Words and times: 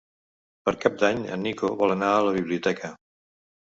Per 0.69 0.73
Cap 0.85 0.97
d'Any 1.03 1.23
en 1.37 1.45
Nico 1.51 1.71
vol 1.85 1.97
anar 1.99 2.11
a 2.17 2.27
la 2.31 2.37
biblioteca. 2.43 2.95